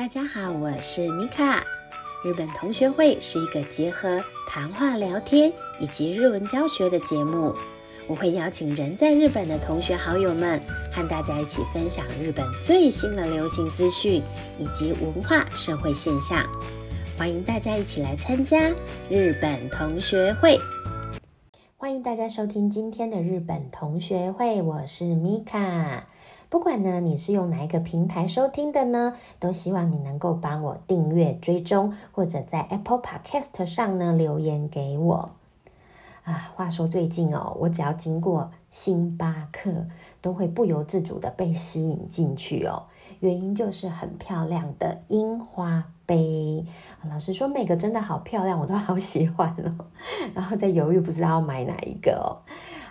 [0.00, 1.62] 大家好，我是米卡。
[2.24, 7.54] 日本同学会是一个结合谈话聊天以及日文教学的节目。
[8.06, 10.58] 我会邀请人在日本的同学好友们，
[10.90, 14.22] 和大家一起分享日本最新的流行资讯
[14.58, 16.46] 以及文化社会现象。
[17.18, 18.70] 欢迎大家一起来参加
[19.10, 20.58] 日本同学会。
[21.76, 26.06] 欢迎大家收听今天的日本同学会，我是米卡。
[26.50, 35.30] 不管呢你是用哪一个平台收听的呢，都希望你能够帮我订阅追踪，或者在 Apple Podcast 上呢留言给我。
[36.24, 39.86] 啊，话说最近哦，我只要经过星巴克，
[40.20, 42.86] 都会不由自主的被吸引进去哦。
[43.20, 46.64] 原因就是很漂亮的樱花杯。
[47.08, 49.86] 老实说，每个真的好漂亮，我都好喜欢哦。
[50.34, 52.42] 然后在犹豫不知道要买哪一个哦。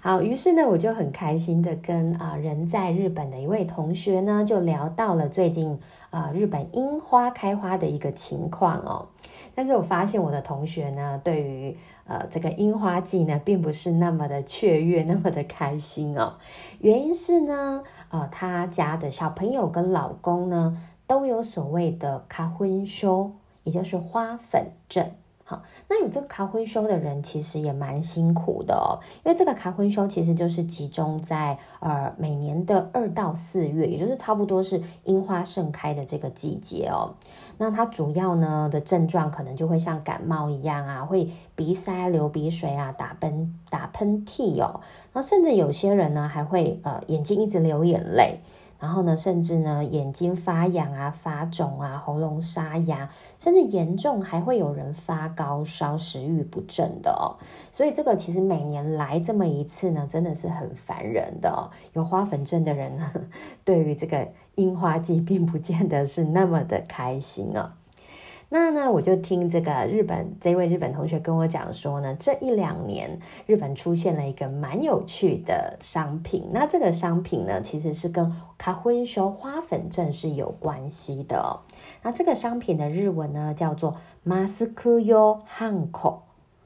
[0.00, 5.76] 好，于是呢，我就很开心的跟啊人在日本的一位同学呢，就聊到了最近
[6.10, 9.08] 啊日本樱花开花的一个情况哦。
[9.56, 16.34] 但是我发现我的同学呢，对于呃这个樱花季呢，并不是那么的雀跃，那么的开心哦。
[16.78, 23.32] 原因是呢，呃，他家的小朋友跟老公呢，都有所谓的卡婚休，
[23.64, 25.10] 也就是花粉症。
[25.50, 37.14] 好，那有这个卡婚休的人其实也蛮辛苦的哦，因为这个卡婚休其实就是集中在呃每年的二到四月，也就是差不多是樱花盛开的这个季节哦。
[37.56, 44.80] 那它主要呢的症状可能就会像感冒一样啊，会鼻塞、流鼻水啊、打喷打喷嚏哦，
[45.14, 48.40] 然后甚至有些人呢还会呃眼睛一直流眼泪。
[48.78, 57.36] 然后呢，甚至呢，眼睛发痒啊、发肿啊、喉咙沙哑，甚至严重还会有人发高烧、食欲不振的哦。
[57.72, 61.70] 所以这个其实每年来这么一次呢，真的是很烦人的。
[61.94, 63.12] 有花粉症的人呢，
[63.64, 67.72] 对于这个樱花季并不见得是那么的开心哦。
[68.50, 76.48] 那呢，我就听这个日本这位日本同学跟我讲说呢，这一两年日本出现了一个蛮有趣的商品。
[76.50, 81.60] 那这个商品呢，其实是跟卡婚修花粉症是有关系的。
[82.02, 83.96] 那这个商品的日文呢，叫做
[84.26, 86.20] Maskuyo Hanko，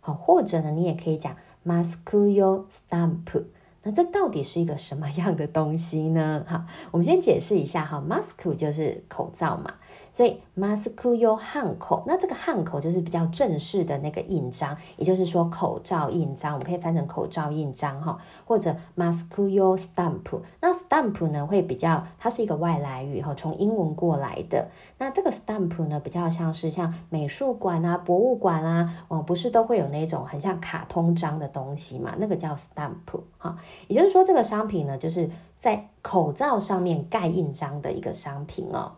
[0.00, 1.34] 好，或者呢，你也可以讲
[1.66, 3.44] Maskuyo Stamp。
[3.82, 6.44] 那这到底是一个什么样的东西呢？
[6.48, 9.74] 哈，我们先解释一下哈，masku 就是口罩嘛。
[10.12, 24.68] 所以 maskuio 汉口，那这个汉口就是比较正式的那个印章，也就是说口罩印章，我们可以翻成口罩印章哈，或者 maskuio stamp，那 stamp 呢会比较，它是一个外来语哈，从英文过来的。
[24.98, 32.14] 那这个 stamp 呢比较像是像美术馆啊、博物馆啊，哦，不是都会有那种很像卡通章的东西嘛？
[32.18, 33.56] 那个叫 stamp 哈，
[33.88, 35.28] 也就是说这个商品呢就是
[35.58, 38.92] 在口罩上面盖印章的一个商品哦。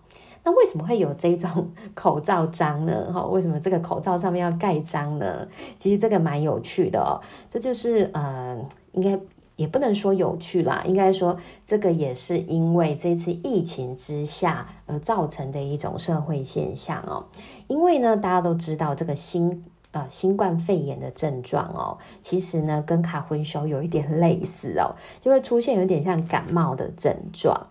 [0.47, 3.13] 那为什么会有这种 口罩章呢？
[3.13, 5.49] 哈，为什么这个口罩上面要盖章呢？
[5.77, 7.19] 其实这个蛮有趣的哦。
[7.51, 8.57] 这就是呃，
[8.93, 9.19] 应该
[9.57, 11.37] 也不能说有趣啦，应该说
[11.67, 17.25] 这个也是因为这次疫情之下而造成的一种社会现象哦。
[17.67, 27.67] 因为呢，大家都知道这个新呃新冠肺炎的症状哦，其实呢跟卡婚休有一点类似哦，就会出现有点像感冒的症状。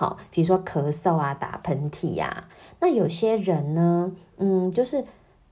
[0.00, 2.44] 好，比如说咳嗽啊、打喷嚏呀，
[2.78, 5.04] 那有些人呢，嗯，就是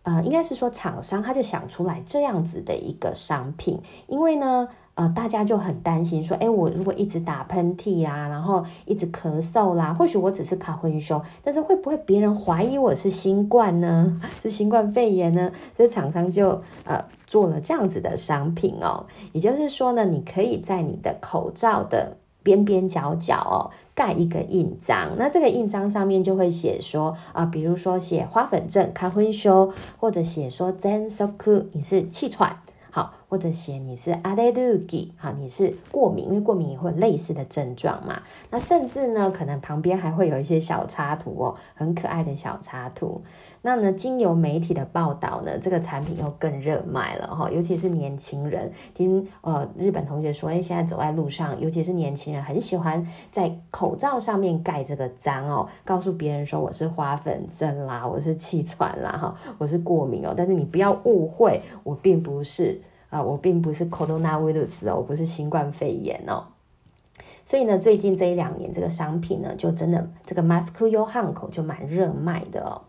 [0.05, 14.19] 呃，应该是说厂商他就想出来这样子的一个商品，因为呢，呃，大家就很担心说，哎，我如果一直打喷嚏啊，然后一直咳嗽啦，或许我只是卡混休，但是会不会别人怀疑我是新冠呢？
[14.43, 15.53] 是新冠肺炎呢？
[15.77, 22.17] 所以厂商就呃做了这样子的商品哦，也就是说呢，你可以在你的口罩的。
[22.49, 32.63] 边边角角哦，盖一个印章，那这个印章上面就会写说啊，比如说写花粉症、开昏休，或者写说 zen soku，你是气喘。
[32.91, 38.23] 好，或者写你是阿雷杜吉，好，你是过敏，因为过敏也会类似的症状嘛。
[38.51, 43.21] 那甚至呢，可能旁边还会有一些小插图哦，很可爱的小插图。
[43.61, 48.73] 那呢，经由媒体的报道呢，这个产品又更热卖了哈，尤其是年轻人。
[48.95, 60.33] 听呃日本同学说，哎，现在走在路上，尤其是年轻人很喜欢在口罩上面盖这个章哦，告诉别人说我是花粉症啦，我是气喘啦，哈，我是过敏哦。
[60.35, 62.81] 但是你不要误会，我并不是。
[63.11, 66.45] 啊，我并不是 coronavirus 哦，我不是新冠肺炎哦，
[67.45, 72.83] 所以呢，最近这一两年这个商品呢，就真的这个 mask u 汉口就蛮热卖的哦。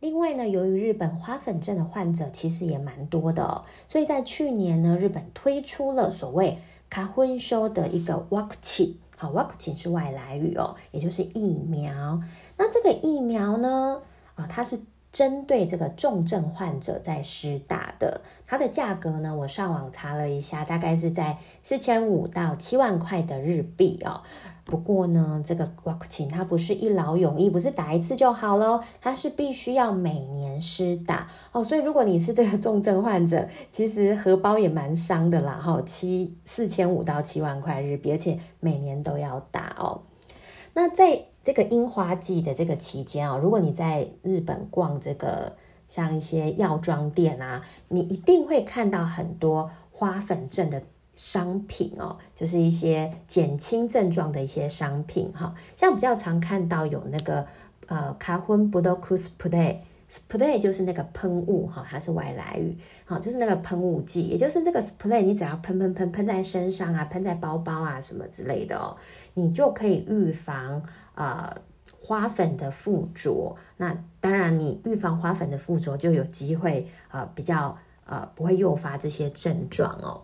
[0.00, 6.58] 另外呢，由于日本花粉症的患者其实也蛮多的哦，所以在去年呢，日本推出了所谓
[6.90, 12.20] 卡婚修的一个 walk 器，好，vaccine 是外来语哦，也就是疫苗。
[12.58, 14.02] 那这个疫苗呢，
[14.34, 14.78] 啊，它是
[15.14, 18.20] 针对这个重症患者在施打的。
[18.44, 24.20] 它的价格呢，我上网查了一下，大概是在四千五到七万块的日币哦。
[24.64, 31.62] 不过呢，这个 vaccine 它不是一劳永逸，不是打一次就好咯，它是必须要每年施打哦。
[31.62, 40.02] 所以如果你是这个重症患者，其实荷包也蛮伤的啦，哈，七四千五到七万块日币，而且每年都要打哦。
[40.72, 45.54] 那在这个樱花季的这个期间哦，如果你在日本逛这个
[45.86, 50.82] 像一些药妆店啊，你一定会看到很多花粉症的。
[51.16, 57.46] 商品哦，就是一些减轻症状的一些商品哈，像比较常看到有那个
[57.86, 68.96] 呃卡芬布多库斯 spray，spray 就是那个喷雾哈，它是外来语，好，就是那个喷雾剂，也就是这个 spray，你只要喷喷喷喷在身上啊，喷在包包啊什么之类的哦，
[69.34, 70.82] 你就可以预防
[71.14, 71.56] 呃
[72.00, 73.56] 花粉的附着。
[73.76, 77.76] 那当然，你预防花粉的附着，就有机会呃比较
[78.06, 80.22] 呃不会诱发这些症状哦。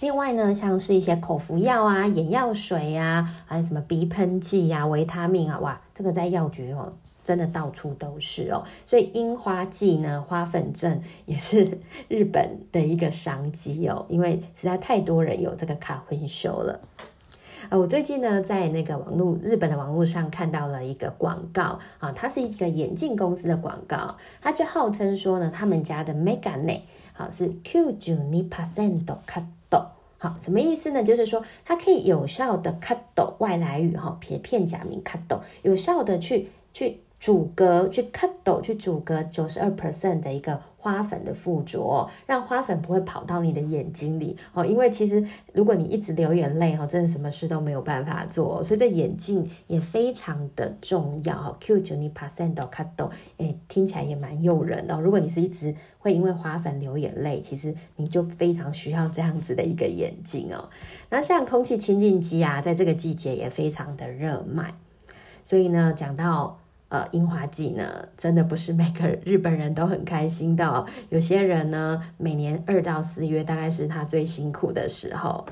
[0.00, 6.92] 另外呢，像是一些口服药啊、眼药水呀，还有什么鼻喷剂呀、维他命啊，哇，这个在药局哦，
[7.24, 8.62] 真的到处都是哦。
[8.84, 16.78] 所以樱花季呢，花粉症也是日本的一个商机哦，因为实在太多人有这个卡混修了。
[17.68, 29.44] 呃，我最近呢，在那个网络日本的网络上看到了一个广告啊，它是一个眼镜公司的广告，它就号称说呢，他们家的 mega 内好是 Q 九尼 percent 卡。
[30.18, 31.02] 好，什么意思呢？
[31.02, 40.60] 就是说它可以有效的 cut 外来语哈，片片假名 cut 有效的去去阻隔，去 cut 去阻隔九十二 percent 的一个。
[40.86, 44.64] 花粉的附着，让花粉不会跑到你的眼睛里哦。
[44.64, 45.20] 因为其实
[45.52, 48.62] 如果你一直流眼泪哦，真的什么事都没有办法做。
[48.62, 51.56] 所以这眼镜也非常的重要。
[51.58, 55.00] Q 九零 percent 的卡豆，哎，听起来也蛮诱人的。
[55.00, 60.68] 如果你是一直会因为花粉流眼泪，其实你就非常需要这样子的一个眼镜哦。
[61.10, 64.72] 那像空气清净机啊，在这个季节也非常的热卖。
[65.42, 66.60] 所以呢，讲到。
[66.96, 70.86] 呃，樱花季呢，真的不是每个日本人都很开心的。
[71.10, 75.46] 有些人呢，每年二到四月大概是他最辛苦的时候。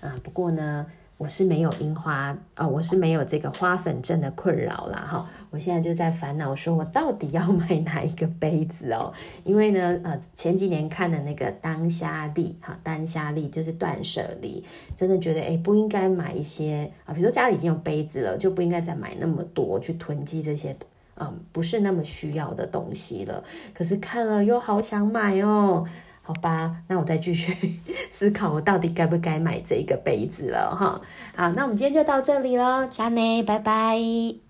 [0.00, 0.86] 啊，不过呢。
[1.18, 5.26] 我是没有樱花，呃，我是没有这个花粉症的困扰啦，哈。
[5.50, 9.12] 我现在就在烦恼，说我到底要买哪一个杯子哦？
[9.42, 14.62] 因为呢，呃，前几年看的那个当虾利，哈，单虾利就是断舍离，
[14.94, 20.76] 真的觉得，哎，不应该买一些啊，比如说家里已经有杯子了，就不应该再买那么多去囤积这些，
[21.16, 23.42] 嗯，不是那么需要的东西了。
[23.74, 25.84] 可是看了又好想买哦。
[26.28, 27.56] 好吧，那我再继续
[28.12, 31.00] 思考，我到底该不该买这一个杯子了哈。
[31.34, 34.47] 好，那我们今天就到这里了，加内，拜拜。